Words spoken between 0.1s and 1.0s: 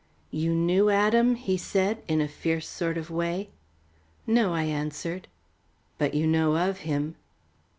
"You knew